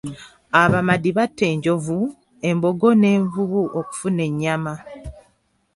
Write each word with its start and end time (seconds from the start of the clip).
Abamadi 0.61 1.09
batta 1.17 1.43
enjovu, 1.53 1.97
embogo 2.49 2.89
n'envubu 2.95 3.61
okufuna 3.79 4.21
ennyama. 4.29 4.73